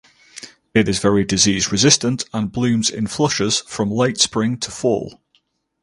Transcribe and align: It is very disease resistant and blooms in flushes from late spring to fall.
It 0.73 0.89
is 0.89 0.97
very 0.97 1.23
disease 1.23 1.71
resistant 1.71 2.25
and 2.33 2.51
blooms 2.51 2.89
in 2.89 3.05
flushes 3.05 3.59
from 3.67 3.91
late 3.91 4.19
spring 4.19 4.57
to 4.61 4.71
fall. 4.71 5.21